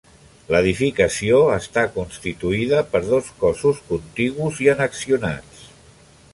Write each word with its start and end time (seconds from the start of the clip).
L'edificació 0.53 1.41
està 1.57 1.83
constituïda 1.99 2.81
per 2.95 3.03
dos 3.11 3.31
cossos 3.45 3.85
contigus 3.93 4.65
i 4.67 4.75
annexionats. 4.77 5.65